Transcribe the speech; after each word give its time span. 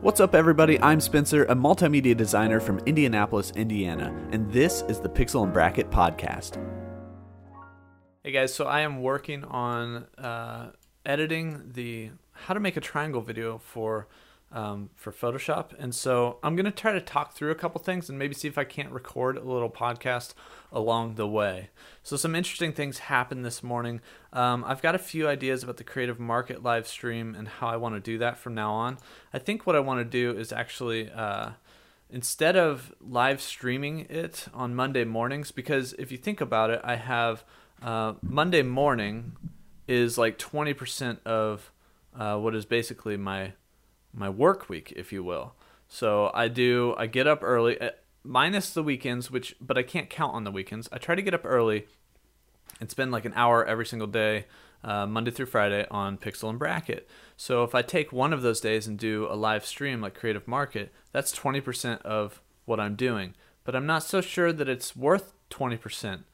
What's 0.00 0.20
up, 0.20 0.34
everybody? 0.34 0.78
I'm 0.80 1.00
Spencer, 1.00 1.44
a 1.44 1.54
multimedia 1.54 2.16
designer 2.16 2.60
from 2.60 2.78
Indianapolis, 2.80 3.52
Indiana, 3.52 4.14
and 4.32 4.50
this 4.52 4.82
is 4.82 5.00
the 5.00 5.08
Pixel 5.08 5.44
and 5.44 5.52
Bracket 5.52 5.90
podcast. 5.90 6.62
Hey 8.22 8.32
guys, 8.32 8.52
so 8.52 8.66
I 8.66 8.80
am 8.80 9.00
working 9.02 9.44
on 9.44 10.04
uh, 10.18 10.72
editing 11.06 11.70
the 11.72 12.10
how 12.32 12.52
to 12.54 12.60
make 12.60 12.76
a 12.76 12.80
triangle 12.80 13.22
video 13.22 13.56
for 13.58 14.08
um, 14.54 14.88
for 14.94 15.12
Photoshop, 15.12 15.72
and 15.78 15.94
so 15.94 16.38
I'm 16.42 16.56
gonna 16.56 16.70
try 16.70 16.92
to 16.92 17.00
talk 17.00 17.34
through 17.34 17.50
a 17.50 17.54
couple 17.54 17.80
things 17.80 18.08
and 18.08 18.18
maybe 18.18 18.32
see 18.32 18.48
if 18.48 18.56
I 18.56 18.64
can't 18.64 18.90
record 18.90 19.36
a 19.36 19.42
little 19.42 19.68
podcast 19.68 20.32
along 20.72 21.16
the 21.16 21.26
way. 21.26 21.70
So 22.02 22.16
some 22.16 22.34
interesting 22.34 22.72
things 22.72 23.00
happened 23.00 23.44
this 23.44 23.62
morning. 23.62 24.00
Um, 24.32 24.64
I've 24.66 24.80
got 24.80 24.94
a 24.94 24.98
few 24.98 25.28
ideas 25.28 25.62
about 25.62 25.76
the 25.76 25.84
Creative 25.84 26.18
Market 26.18 26.62
live 26.62 26.88
stream 26.88 27.34
and 27.34 27.48
how 27.48 27.68
I 27.68 27.76
want 27.76 27.96
to 27.96 28.00
do 28.00 28.16
that 28.18 28.38
from 28.38 28.54
now 28.54 28.72
on. 28.72 28.98
I 29.32 29.38
think 29.38 29.66
what 29.66 29.76
I 29.76 29.80
want 29.80 30.00
to 30.00 30.04
do 30.04 30.38
is 30.38 30.52
actually. 30.52 31.10
Uh, 31.10 31.50
instead 32.10 32.54
of 32.54 32.94
live 33.00 33.40
streaming 33.40 34.00
it 34.08 34.46
on 34.54 34.72
Monday 34.72 35.04
mornings, 35.04 35.50
because 35.50 35.94
if 35.94 36.12
you 36.12 36.18
think 36.18 36.40
about 36.40 36.70
it, 36.70 36.80
I 36.84 36.94
have 36.94 37.42
uh, 37.82 38.14
Monday 38.22 38.62
morning 38.62 39.32
is 39.88 40.16
like 40.16 40.38
20% 40.38 41.18
of 41.24 41.72
uh, 42.16 42.38
what 42.38 42.54
is 42.54 42.64
basically 42.64 43.16
my 43.16 43.52
my 44.14 44.28
work 44.28 44.68
week, 44.68 44.92
if 44.96 45.12
you 45.12 45.22
will. 45.22 45.54
So 45.88 46.30
I 46.34 46.48
do 46.48 46.94
I 46.96 47.06
get 47.06 47.26
up 47.26 47.40
early, 47.42 47.80
uh, 47.80 47.90
minus 48.22 48.70
the 48.70 48.82
weekends, 48.82 49.30
which 49.30 49.56
but 49.60 49.76
I 49.76 49.82
can't 49.82 50.08
count 50.08 50.34
on 50.34 50.44
the 50.44 50.50
weekends. 50.50 50.88
I 50.92 50.98
try 50.98 51.14
to 51.14 51.22
get 51.22 51.34
up 51.34 51.44
early 51.44 51.86
and 52.80 52.90
spend 52.90 53.12
like 53.12 53.24
an 53.24 53.32
hour 53.36 53.64
every 53.64 53.86
single 53.86 54.08
day, 54.08 54.46
uh, 54.82 55.06
Monday 55.06 55.30
through 55.30 55.46
Friday 55.46 55.86
on 55.90 56.18
Pixel 56.18 56.50
and 56.50 56.58
Bracket. 56.58 57.08
So 57.36 57.64
if 57.64 57.74
I 57.74 57.82
take 57.82 58.12
one 58.12 58.32
of 58.32 58.42
those 58.42 58.60
days 58.60 58.86
and 58.86 58.98
do 58.98 59.26
a 59.30 59.34
live 59.34 59.64
stream 59.64 60.00
like 60.00 60.14
Creative 60.14 60.46
Market, 60.46 60.92
that's 61.12 61.36
20% 61.36 62.02
of 62.02 62.40
what 62.64 62.80
I'm 62.80 62.96
doing. 62.96 63.34
But 63.64 63.74
I'm 63.74 63.86
not 63.86 64.02
so 64.02 64.20
sure 64.20 64.52
that 64.52 64.68
it's 64.68 64.94
worth 64.94 65.32
20% 65.50 66.24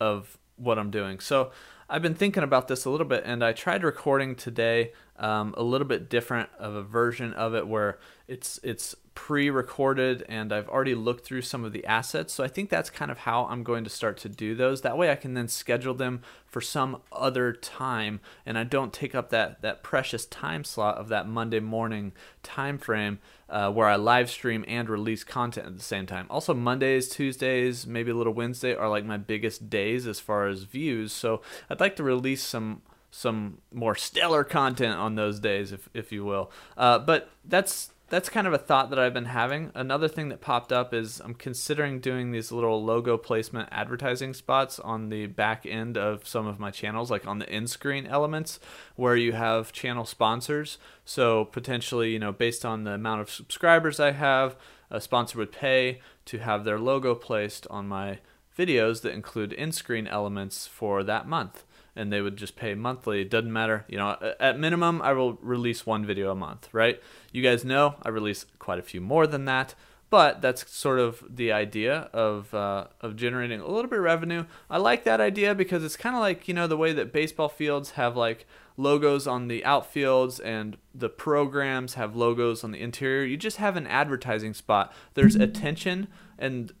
of 0.00 0.38
what 0.56 0.78
I'm 0.78 0.90
doing. 0.90 1.20
So 1.20 1.50
I've 1.88 2.02
been 2.02 2.16
thinking 2.16 2.42
about 2.42 2.66
this 2.66 2.84
a 2.84 2.90
little 2.90 3.06
bit, 3.06 3.22
and 3.24 3.44
I 3.44 3.52
tried 3.52 3.84
recording 3.84 4.34
today 4.34 4.92
um, 5.18 5.54
a 5.56 5.62
little 5.62 5.86
bit 5.86 6.10
different 6.10 6.48
of 6.58 6.74
a 6.74 6.82
version 6.82 7.32
of 7.32 7.54
it 7.54 7.66
where 7.66 7.98
it's 8.28 8.58
it's 8.62 8.96
pre-recorded 9.14 10.22
and 10.28 10.52
I've 10.52 10.68
already 10.68 10.94
looked 10.94 11.24
through 11.24 11.40
some 11.40 11.64
of 11.64 11.72
the 11.72 11.86
assets. 11.86 12.34
So 12.34 12.44
I 12.44 12.48
think 12.48 12.68
that's 12.68 12.90
kind 12.90 13.10
of 13.10 13.18
how 13.18 13.46
I'm 13.46 13.62
going 13.62 13.82
to 13.84 13.90
start 13.90 14.18
to 14.18 14.28
do 14.28 14.54
those. 14.54 14.82
That 14.82 14.98
way 14.98 15.10
I 15.10 15.14
can 15.14 15.32
then 15.32 15.48
schedule 15.48 15.94
them 15.94 16.20
for 16.46 16.60
some 16.60 17.00
other 17.10 17.54
time 17.54 18.20
and 18.44 18.58
I 18.58 18.64
don't 18.64 18.92
take 18.92 19.14
up 19.14 19.30
that 19.30 19.62
that 19.62 19.82
precious 19.82 20.26
time 20.26 20.64
slot 20.64 20.98
of 20.98 21.08
that 21.08 21.26
Monday 21.26 21.60
morning 21.60 22.12
time 22.42 22.76
frame 22.76 23.20
uh, 23.48 23.70
where 23.72 23.86
I 23.86 23.96
live 23.96 24.28
stream 24.28 24.64
and 24.68 24.88
release 24.88 25.24
content 25.24 25.66
at 25.66 25.76
the 25.78 25.82
same 25.82 26.04
time. 26.04 26.26
Also 26.28 26.52
Mondays, 26.52 27.08
Tuesdays, 27.08 27.86
maybe 27.86 28.10
a 28.10 28.14
little 28.14 28.34
Wednesday 28.34 28.74
are 28.74 28.88
like 28.88 29.06
my 29.06 29.16
biggest 29.16 29.70
days 29.70 30.06
as 30.06 30.20
far 30.20 30.46
as 30.46 30.64
views. 30.64 31.12
So 31.12 31.40
I'd 31.76 31.80
like 31.80 31.96
to 31.96 32.02
release 32.02 32.42
some 32.42 32.80
some 33.10 33.58
more 33.70 33.94
stellar 33.94 34.44
content 34.44 34.96
on 34.96 35.14
those 35.14 35.38
days, 35.38 35.72
if 35.72 35.90
if 35.92 36.10
you 36.10 36.24
will. 36.24 36.50
Uh, 36.74 36.98
but 36.98 37.28
that's 37.44 37.90
that's 38.08 38.30
kind 38.30 38.46
of 38.46 38.54
a 38.54 38.58
thought 38.58 38.88
that 38.88 38.98
I've 38.98 39.12
been 39.12 39.26
having. 39.26 39.72
Another 39.74 40.08
thing 40.08 40.30
that 40.30 40.40
popped 40.40 40.72
up 40.72 40.94
is 40.94 41.20
I'm 41.20 41.34
considering 41.34 42.00
doing 42.00 42.30
these 42.30 42.50
little 42.50 42.82
logo 42.82 43.18
placement 43.18 43.68
advertising 43.70 44.32
spots 44.32 44.78
on 44.78 45.10
the 45.10 45.26
back 45.26 45.66
end 45.66 45.98
of 45.98 46.26
some 46.26 46.46
of 46.46 46.58
my 46.58 46.70
channels, 46.70 47.10
like 47.10 47.26
on 47.26 47.40
the 47.40 47.50
end 47.50 47.68
screen 47.68 48.06
elements, 48.06 48.58
where 48.94 49.16
you 49.16 49.32
have 49.32 49.70
channel 49.70 50.06
sponsors. 50.06 50.78
So 51.04 51.44
potentially, 51.44 52.12
you 52.12 52.18
know, 52.18 52.32
based 52.32 52.64
on 52.64 52.84
the 52.84 52.92
amount 52.92 53.20
of 53.20 53.30
subscribers 53.30 54.00
I 54.00 54.12
have, 54.12 54.56
a 54.90 54.98
sponsor 54.98 55.36
would 55.36 55.52
pay 55.52 56.00
to 56.24 56.38
have 56.38 56.64
their 56.64 56.78
logo 56.78 57.14
placed 57.14 57.66
on 57.68 57.86
my 57.86 58.20
videos 58.56 59.02
that 59.02 59.12
include 59.12 59.52
end 59.58 59.74
screen 59.74 60.06
elements 60.06 60.66
for 60.66 61.02
that 61.02 61.28
month 61.28 61.64
and 61.96 62.12
they 62.12 62.20
would 62.20 62.36
just 62.36 62.56
pay 62.56 62.74
monthly. 62.74 63.22
It 63.22 63.30
doesn't 63.30 63.52
matter. 63.52 63.84
You 63.88 63.98
know, 63.98 64.34
at 64.38 64.58
minimum, 64.58 65.00
I 65.02 65.12
will 65.12 65.34
release 65.34 65.86
one 65.86 66.04
video 66.04 66.30
a 66.30 66.34
month, 66.34 66.68
right? 66.72 67.00
You 67.32 67.42
guys 67.42 67.64
know 67.64 67.96
I 68.02 68.10
release 68.10 68.46
quite 68.58 68.78
a 68.78 68.82
few 68.82 69.00
more 69.00 69.26
than 69.26 69.44
that, 69.46 69.74
but 70.10 70.40
that's 70.40 70.70
sort 70.70 70.98
of 70.98 71.24
the 71.28 71.52
idea 71.52 72.10
of 72.12 72.52
uh, 72.54 72.86
of 73.00 73.16
generating 73.16 73.60
a 73.60 73.66
little 73.66 73.90
bit 73.90 73.98
of 73.98 74.04
revenue. 74.04 74.44
I 74.70 74.78
like 74.78 75.04
that 75.04 75.20
idea 75.20 75.54
because 75.54 75.82
it's 75.82 75.96
kind 75.96 76.14
of 76.14 76.20
like 76.20 76.46
you 76.46 76.54
know 76.54 76.66
the 76.66 76.76
way 76.76 76.92
that 76.92 77.12
baseball 77.12 77.48
fields 77.48 77.92
have 77.92 78.16
like 78.16 78.46
logos 78.76 79.26
on 79.26 79.48
the 79.48 79.62
outfields 79.62 80.38
and 80.44 80.76
the 80.94 81.08
programs 81.08 81.94
have 81.94 82.14
logos 82.14 82.62
on 82.62 82.72
the 82.72 82.80
interior. 82.80 83.24
You 83.24 83.36
just 83.36 83.56
have 83.56 83.76
an 83.76 83.86
advertising 83.86 84.54
spot. 84.54 84.92
There's 85.14 85.34
attention 85.34 86.08
and 86.38 86.72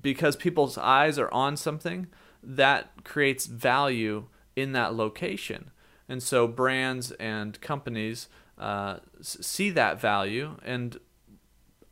because 0.00 0.36
people's 0.36 0.78
eyes 0.78 1.18
are 1.18 1.32
on 1.32 1.56
something, 1.56 2.06
that 2.42 3.04
creates 3.04 3.46
value 3.46 4.26
in 4.56 4.72
that 4.72 4.94
location. 4.94 5.70
And 6.08 6.22
so 6.22 6.48
brands 6.48 7.12
and 7.12 7.60
companies 7.60 8.28
uh, 8.58 8.98
see 9.20 9.70
that 9.70 10.00
value, 10.00 10.56
and 10.64 10.98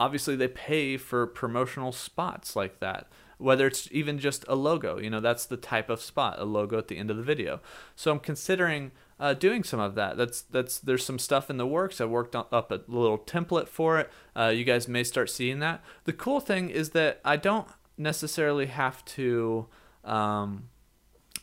obviously 0.01 0.35
they 0.35 0.49
pay 0.49 0.97
for 0.97 1.27
promotional 1.27 1.93
spots 1.93 2.57
like 2.57 2.81
that. 2.81 3.07
Whether 3.39 3.67
it's 3.67 3.89
even 3.91 4.19
just 4.19 4.45
a 4.49 4.55
logo, 4.55 4.99
you 4.99 5.11
know, 5.11 5.21
that's 5.21 5.45
the 5.45 5.57
type 5.57 5.91
of 5.91 6.01
spot, 6.01 6.39
a 6.39 6.45
logo 6.45 6.79
at 6.79 6.89
the 6.89 6.97
end 6.97 7.11
of 7.11 7.17
the 7.17 7.23
video. 7.23 7.61
So 7.97 8.13
I'm 8.13 8.21
considering 8.21 8.93
uh, 9.19 9.35
doing 9.35 9.65
some 9.65 9.81
of 9.81 9.97
that. 9.97 10.17
That's 10.17 10.43
that's 10.43 10.79
there's 10.79 11.05
some 11.05 11.19
stuff 11.19 11.51
in 11.51 11.57
the 11.57 11.67
works. 11.67 12.01
I 12.01 12.05
worked 12.05 12.37
up 12.37 12.71
a 12.71 12.81
little 12.87 13.19
template 13.19 13.69
for 13.69 13.99
it. 13.99 14.11
Uh, 14.37 14.53
you 14.55 14.65
guys 14.65 14.87
may 14.87 15.03
start 15.03 15.29
seeing 15.31 15.59
that. 15.59 15.83
The 16.05 16.13
cool 16.13 16.41
thing 16.41 16.71
is 16.71 16.91
that 16.91 17.21
I 17.25 17.37
don't 17.37 17.67
necessarily 17.99 18.67
have 18.67 19.05
to. 19.07 19.67
Um, 20.05 20.69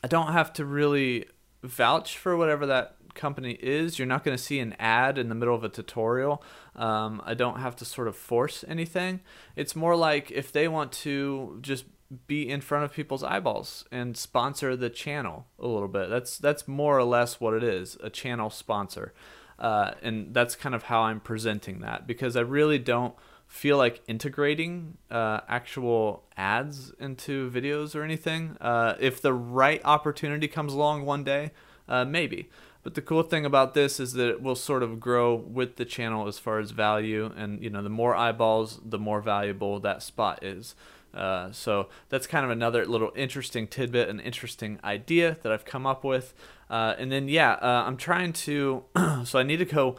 I 0.04 0.08
don't 0.08 0.32
have 0.32 0.52
to 0.54 0.66
really 0.66 1.26
vouch 1.64 2.18
for 2.18 2.36
whatever 2.36 2.66
that 2.66 2.96
company 3.14 3.52
is. 3.62 4.00
You're 4.00 4.08
not 4.08 4.24
going 4.24 4.36
to 4.36 4.44
see 4.44 4.60
an 4.60 4.76
ad 4.80 5.18
in 5.18 5.30
the 5.30 5.36
middle 5.36 5.56
of 5.56 5.64
a 5.64 5.70
tutorial. 5.70 6.44
Um, 6.76 7.22
I 7.26 7.34
don't 7.34 7.60
have 7.60 7.76
to 7.78 7.86
sort 7.86 8.08
of 8.08 8.16
force 8.16 8.64
anything. 8.68 9.22
It's 9.56 9.76
more 9.76 9.96
like 9.96 10.32
if 10.32 10.52
they 10.52 10.68
want 10.68 10.92
to 10.94 11.60
just 11.62 11.86
be 12.28 12.50
in 12.50 12.62
front 12.62 12.84
of 12.84 12.92
people's 12.92 13.24
eyeballs 13.24 13.86
and 13.92 14.18
sponsor 14.18 14.76
the 14.76 14.90
channel 14.90 15.48
a 15.60 15.68
little 15.68 15.88
bit. 15.88 16.10
That's 16.10 16.38
that's 16.38 16.68
more 16.68 16.98
or 16.98 17.04
less 17.04 17.40
what 17.40 17.54
it 17.54 17.64
is, 17.64 17.98
a 18.02 18.10
channel 18.10 18.50
sponsor. 18.50 19.14
Uh, 19.58 19.94
and 20.02 20.34
that's 20.34 20.56
kind 20.56 20.74
of 20.74 20.84
how 20.84 21.02
I'm 21.02 21.20
presenting 21.20 21.82
that 21.82 22.08
because 22.08 22.36
I 22.36 22.42
really 22.42 22.80
don't 22.80 23.14
feel 23.52 23.78
like 23.78 24.02
integrating 24.08 24.98
uh, 25.12 25.42
actual 25.50 26.24
ads 26.38 26.94
into 27.00 27.52
videos 27.52 27.94
or 27.94 28.02
anything. 28.02 28.56
Uh, 28.62 28.96
if 28.98 29.22
the 29.22 29.34
right 29.34 29.82
opportunity 29.84 30.48
comes 30.48 30.72
along 30.74 31.06
one 31.06 31.22
day, 31.26 31.52
uh, 31.90 32.06
maybe. 32.06 32.50
But 32.82 32.96
the 32.96 33.02
cool 33.02 33.24
thing 33.24 33.46
about 33.46 33.74
this 33.74 34.00
is 34.00 34.14
that 34.14 34.30
it 34.30 34.42
will 34.42 34.56
sort 34.56 34.82
of 34.82 35.02
grow 35.02 35.36
with 35.36 35.76
the 35.76 35.84
channel 35.84 36.30
as 36.30 36.40
far 36.40 36.60
as 36.60 36.72
value, 36.72 37.30
and 37.36 37.62
you 37.62 37.70
know, 37.70 37.84
the 37.84 37.90
more 37.90 38.16
eyeballs, 38.16 38.80
the 38.86 38.98
more 38.98 39.20
valuable 39.20 39.82
that 39.82 40.02
spot 40.02 40.42
is. 40.44 40.74
Uh, 41.14 41.52
so 41.52 41.90
that's 42.08 42.26
kind 42.26 42.46
of 42.46 42.52
another 42.52 42.86
little 42.86 43.12
interesting 43.18 43.68
tidbit, 43.68 44.08
an 44.08 44.22
interesting 44.22 44.80
idea 44.82 45.38
that 45.44 45.52
I've 45.52 45.66
come 45.66 45.86
up 45.86 46.06
with. 46.06 46.34
Uh, 46.70 46.96
and 46.98 47.12
then 47.12 47.28
yeah, 47.28 47.56
uh, 47.56 47.84
I'm 47.86 47.98
trying 47.98 48.32
to. 48.32 48.86
so 49.26 49.38
I 49.38 49.44
need 49.44 49.58
to 49.58 49.66
go 49.66 49.98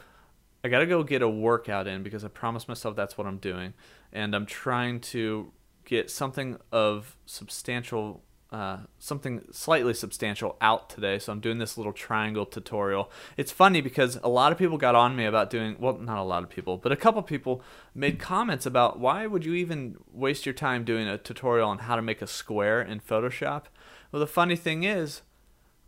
I 0.65 0.69
gotta 0.69 0.87
go 0.87 1.03
get 1.03 1.23
a 1.23 1.29
workout 1.29 1.87
in 1.87 2.03
because 2.03 2.25
I 2.25 2.29
promised 2.29 2.69
myself 2.69 2.95
that's 2.95 3.19
what 3.19 3.27
I'm 3.27 3.39
doing, 3.39 3.75
and 4.13 4.35
I'm 4.35 4.47
trying 4.47 5.01
to 5.01 5.53
get 5.85 6.11
something 6.11 6.57
of 6.71 7.17
substantial, 7.27 8.23
uh, 8.53 8.79
something 9.01 9.43
slightly 9.51 9.93
substantial 9.93 10.57
out 10.61 10.89
today. 10.89 11.19
So 11.19 11.33
I'm 11.33 11.41
doing 11.41 11.59
this 11.59 11.77
little 11.77 11.93
triangle 11.93 12.47
tutorial. 12.47 13.11
It's 13.37 13.51
funny 13.51 13.81
because 13.81 14.21
a 14.23 14.29
lot 14.29 14.53
of 14.53 14.59
people 14.59 14.79
got 14.79 14.95
on 14.95 15.17
me 15.17 15.25
about 15.25 15.51
doing 15.51 15.77
well, 15.81 15.99
not 15.99 16.19
a 16.19 16.23
lot 16.23 16.45
of 16.45 16.51
people, 16.51 16.77
but 16.77 16.93
a 16.93 16.97
couple 16.97 17.21
people 17.23 17.63
made 17.95 18.21
comments 18.21 18.65
about 18.65 19.01
why 19.01 19.27
would 19.27 19.45
you 19.45 19.55
even 19.55 19.97
waste 20.13 20.47
your 20.47 20.53
time 20.53 20.85
doing 20.85 21.09
a 21.09 21.19
tutorial 21.19 21.69
on 21.69 21.79
how 21.79 21.97
to 21.97 22.03
make 22.03 22.23
a 22.23 22.27
square 22.27 22.81
in 22.81 23.01
Photoshop. 23.01 23.65
Well, 24.13 24.21
the 24.21 24.27
funny 24.29 24.57
thing 24.57 24.85
is, 24.85 25.23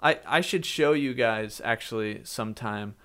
I 0.00 0.18
I 0.26 0.40
should 0.40 0.66
show 0.66 0.94
you 0.94 1.14
guys 1.14 1.60
actually 1.64 2.22
sometime 2.24 2.96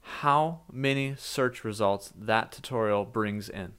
how 0.00 0.60
many 0.72 1.14
search 1.16 1.64
results 1.64 2.12
that 2.16 2.52
tutorial 2.52 3.04
brings 3.04 3.48
in. 3.48 3.74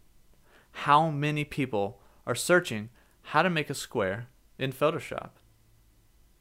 How 0.71 1.09
many 1.09 1.43
people 1.43 1.99
are 2.25 2.35
searching 2.35 2.89
how 3.21 3.41
to 3.41 3.49
make 3.49 3.69
a 3.69 3.73
square 3.73 4.27
in 4.57 4.71
Photoshop? 4.71 5.31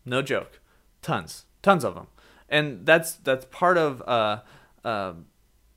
No 0.04 0.22
joke. 0.22 0.60
Tons. 1.02 1.46
Tons 1.62 1.84
of 1.84 1.94
them. 1.94 2.08
And 2.48 2.86
that's 2.86 3.14
that's 3.14 3.44
part 3.46 3.76
of 3.76 4.02
uh, 4.02 4.40
uh, 4.84 5.14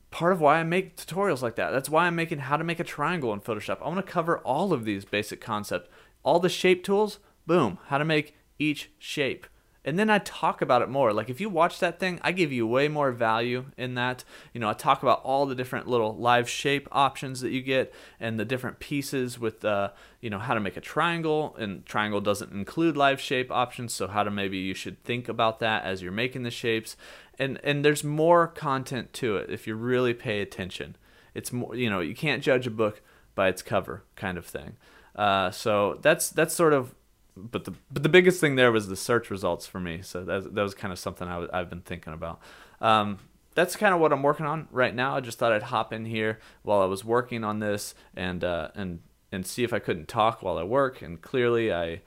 part 0.10 0.34
of 0.34 0.42
why 0.42 0.60
I 0.60 0.64
make 0.64 0.96
tutorials 0.96 1.42
like 1.42 1.56
that. 1.56 1.72
That's 1.72 1.90
why 1.90 2.06
I'm 2.06 2.16
making 2.16 2.40
how 2.40 2.58
to 2.58 2.64
make 2.64 2.80
a 2.80 2.86
triangle 2.86 3.34
in 3.34 3.42
Photoshop. 3.42 3.82
I 3.82 3.88
want 3.88 4.06
to 4.06 4.12
cover 4.12 4.40
all 4.40 4.72
of 4.74 4.86
these 4.86 5.06
basic 5.06 5.42
concepts. 5.42 5.90
All 6.24 6.40
the 6.40 6.50
shape 6.50 6.84
tools, 6.84 7.20
boom, 7.48 7.80
how 7.88 7.98
to 7.98 8.06
make 8.06 8.36
each 8.60 8.92
shape 9.00 9.48
and 9.84 9.98
then 9.98 10.10
I 10.10 10.20
talk 10.20 10.62
about 10.62 10.82
it 10.82 10.90
more. 10.90 11.12
Like 11.12 11.30
if 11.30 11.42
you 11.42 11.50
watch 11.50 11.80
that 11.80 12.00
thing, 12.00 12.20
I 12.22 12.32
give 12.32 12.52
you 12.52 12.68
way 12.68 12.88
more 12.88 13.12
value 13.12 13.66
in 13.78 13.96
that. 13.96 14.24
You 14.54 14.60
know, 14.60 14.70
I 14.70 14.74
talk 14.74 15.02
about 15.02 15.22
all 15.24 15.46
the 15.46 15.56
different 15.56 15.88
little 15.88 16.16
live 16.16 16.48
shape 16.48 16.88
options 16.92 17.42
that 17.42 17.50
you 17.50 17.62
get 17.62 17.94
and 18.20 18.40
the 18.40 18.46
different 18.46 18.80
pieces 18.80 19.40
with 19.40 19.66
uh, 19.66 19.90
you 20.20 20.30
know, 20.30 20.38
how 20.38 20.54
to 20.54 20.60
make 20.60 20.78
a 20.78 20.82
triangle 20.82 21.56
and 21.58 21.86
triangle 21.86 22.22
doesn't 22.22 22.52
include 22.52 22.96
live 22.96 23.20
shape 23.20 23.52
options, 23.52 23.94
so 23.94 24.08
how 24.08 24.24
to 24.24 24.30
maybe 24.30 24.58
you 24.58 24.76
should 24.76 25.04
think 25.04 25.28
about 25.28 25.60
that 25.60 25.84
as 25.84 26.02
you're 26.02 26.12
making 26.12 26.44
the 26.44 26.52
shapes. 26.52 26.96
And 27.40 27.60
and 27.64 27.84
there's 27.84 28.04
more 28.04 28.48
content 28.48 29.14
to 29.14 29.38
it 29.38 29.50
if 29.50 29.66
you 29.66 29.76
really 29.76 30.14
pay 30.14 30.42
attention. 30.42 30.96
It's 31.34 31.52
more, 31.52 31.76
you 31.76 31.90
know, 31.90 32.02
you 32.02 32.14
can't 32.14 32.44
judge 32.44 32.68
a 32.68 32.72
book 32.72 33.02
by 33.34 33.48
its 33.48 33.64
cover 33.64 34.04
kind 34.16 34.38
of 34.38 34.46
thing. 34.46 34.78
Uh, 35.16 35.50
so 35.50 35.98
that's 36.02 36.30
that's 36.30 36.54
sort 36.54 36.74
of 36.74 36.94
but 37.36 37.66
the 37.66 37.74
but 37.92 38.04
the 38.04 38.10
biggest 38.10 38.40
thing 38.42 38.56
there 38.56 38.72
was 38.72 38.88
the 38.88 38.96
search 38.96 39.30
results 39.30 39.66
for 39.68 39.80
me. 39.80 40.02
So 40.02 40.24
that 40.24 40.54
that 40.56 40.62
was 40.62 40.74
kind 40.74 40.92
of 40.92 41.00
something 41.00 41.28
I 41.28 41.34
w- 41.34 41.50
I've 41.54 41.70
been 41.70 41.82
thinking 41.82 42.14
about. 42.14 42.40
Um, 42.80 43.20
that's 43.54 43.76
kind 43.76 43.94
of 43.94 44.00
what 44.00 44.14
I'm 44.14 44.24
working 44.24 44.46
on 44.46 44.68
right 44.72 44.94
now. 44.96 45.16
I 45.16 45.20
just 45.20 45.38
thought 45.38 45.52
I'd 45.52 45.64
hop 45.64 45.92
in 45.92 46.06
here 46.06 46.40
while 46.64 46.82
I 46.82 46.86
was 46.86 47.04
working 47.04 47.44
on 47.44 47.60
this 47.60 47.94
and 48.16 48.44
uh, 48.44 48.70
and 48.76 49.00
and 49.32 49.46
see 49.46 49.64
if 49.64 49.74
I 49.74 49.80
couldn't 49.80 50.08
talk 50.08 50.42
while 50.42 50.58
I 50.58 50.64
work. 50.64 51.02
And 51.02 51.22
clearly, 51.22 51.74
I 51.74 52.02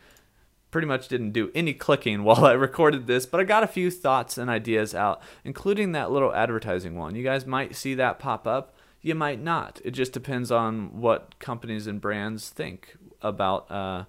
pretty 0.70 0.86
much 0.86 1.08
didn't 1.08 1.30
do 1.30 1.50
any 1.54 1.72
clicking 1.72 2.22
while 2.24 2.44
I 2.44 2.52
recorded 2.52 3.06
this, 3.06 3.26
but 3.26 3.40
I 3.40 3.44
got 3.44 3.62
a 3.62 3.68
few 3.68 3.90
thoughts 3.90 4.36
and 4.38 4.50
ideas 4.50 4.94
out, 4.94 5.22
including 5.44 5.92
that 5.92 6.10
little 6.10 6.34
advertising 6.34 6.96
one. 6.96 7.14
You 7.14 7.22
guys 7.22 7.46
might 7.46 7.76
see 7.76 7.94
that 7.94 8.18
pop 8.18 8.46
up. 8.46 8.74
You 9.00 9.14
might 9.14 9.40
not. 9.40 9.80
It 9.84 9.90
just 9.90 10.12
depends 10.12 10.50
on 10.50 11.00
what 11.00 11.38
companies 11.38 11.86
and 11.86 12.00
brands 12.00 12.48
think 12.48 12.96
about. 13.20 13.70
Uh, 13.70 14.04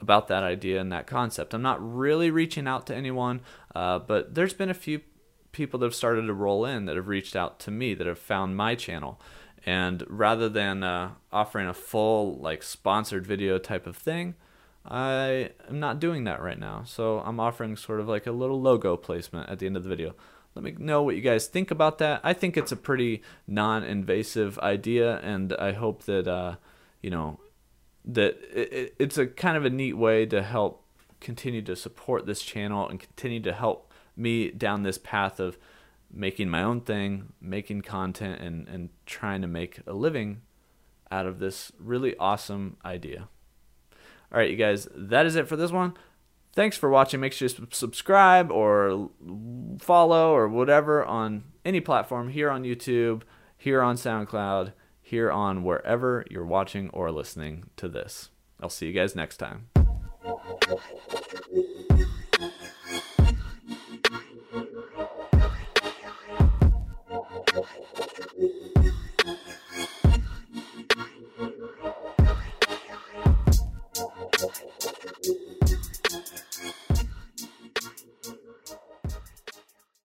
about 0.00 0.28
that 0.28 0.42
idea 0.42 0.80
and 0.80 0.92
that 0.92 1.06
concept. 1.06 1.54
I'm 1.54 1.62
not 1.62 1.78
really 1.80 2.30
reaching 2.30 2.68
out 2.68 2.86
to 2.86 2.94
anyone, 2.94 3.40
uh, 3.74 3.98
but 3.98 4.34
there's 4.34 4.54
been 4.54 4.70
a 4.70 4.74
few 4.74 5.00
people 5.52 5.80
that 5.80 5.86
have 5.86 5.94
started 5.94 6.26
to 6.26 6.34
roll 6.34 6.66
in 6.66 6.84
that 6.84 6.96
have 6.96 7.08
reached 7.08 7.34
out 7.34 7.58
to 7.60 7.70
me 7.70 7.94
that 7.94 8.06
have 8.06 8.18
found 8.18 8.56
my 8.56 8.74
channel. 8.74 9.20
And 9.64 10.04
rather 10.08 10.48
than 10.48 10.84
uh, 10.84 11.12
offering 11.32 11.66
a 11.66 11.74
full 11.74 12.36
like 12.36 12.62
sponsored 12.62 13.26
video 13.26 13.58
type 13.58 13.86
of 13.86 13.96
thing, 13.96 14.34
I 14.84 15.50
am 15.68 15.80
not 15.80 15.98
doing 15.98 16.24
that 16.24 16.40
right 16.40 16.58
now. 16.58 16.84
So 16.84 17.18
I'm 17.20 17.40
offering 17.40 17.76
sort 17.76 18.00
of 18.00 18.08
like 18.08 18.26
a 18.26 18.32
little 18.32 18.60
logo 18.60 18.96
placement 18.96 19.48
at 19.48 19.58
the 19.58 19.66
end 19.66 19.76
of 19.76 19.82
the 19.82 19.88
video. 19.88 20.14
Let 20.54 20.62
me 20.62 20.74
know 20.78 21.02
what 21.02 21.16
you 21.16 21.22
guys 21.22 21.48
think 21.48 21.70
about 21.70 21.98
that. 21.98 22.20
I 22.22 22.32
think 22.32 22.56
it's 22.56 22.72
a 22.72 22.76
pretty 22.76 23.22
non-invasive 23.46 24.58
idea, 24.60 25.18
and 25.18 25.52
I 25.52 25.72
hope 25.72 26.04
that 26.04 26.26
uh, 26.26 26.56
you 27.02 27.10
know 27.10 27.38
that 28.06 28.38
it, 28.52 28.94
it's 28.98 29.18
a 29.18 29.26
kind 29.26 29.56
of 29.56 29.64
a 29.64 29.70
neat 29.70 29.94
way 29.94 30.26
to 30.26 30.42
help 30.42 30.84
continue 31.20 31.62
to 31.62 31.74
support 31.74 32.26
this 32.26 32.42
channel 32.42 32.88
and 32.88 33.00
continue 33.00 33.40
to 33.40 33.52
help 33.52 33.92
me 34.16 34.50
down 34.50 34.82
this 34.82 34.98
path 34.98 35.40
of 35.40 35.58
making 36.12 36.48
my 36.48 36.62
own 36.62 36.80
thing, 36.80 37.32
making 37.40 37.82
content, 37.82 38.40
and, 38.40 38.68
and 38.68 38.90
trying 39.06 39.42
to 39.42 39.48
make 39.48 39.80
a 39.86 39.92
living 39.92 40.40
out 41.10 41.26
of 41.26 41.38
this 41.38 41.72
really 41.78 42.16
awesome 42.18 42.76
idea. 42.84 43.28
All 44.32 44.38
right, 44.38 44.50
you 44.50 44.56
guys, 44.56 44.88
that 44.94 45.26
is 45.26 45.36
it 45.36 45.48
for 45.48 45.56
this 45.56 45.70
one. 45.70 45.94
Thanks 46.54 46.76
for 46.76 46.88
watching. 46.88 47.20
Make 47.20 47.32
sure 47.32 47.48
you 47.48 47.66
subscribe 47.70 48.50
or 48.50 49.10
follow 49.78 50.34
or 50.34 50.48
whatever 50.48 51.04
on 51.04 51.44
any 51.64 51.80
platform 51.80 52.30
here 52.30 52.50
on 52.50 52.62
YouTube, 52.62 53.22
here 53.58 53.82
on 53.82 53.96
SoundCloud 53.96 54.72
here 55.06 55.30
on 55.30 55.62
wherever 55.62 56.24
you're 56.28 56.44
watching 56.44 56.90
or 56.90 57.12
listening 57.12 57.62
to 57.76 57.88
this. 57.88 58.30
I'll 58.60 58.68
see 58.68 58.88
you 58.88 58.92
guys 58.92 59.14
next 59.14 59.36
time. 59.36 59.68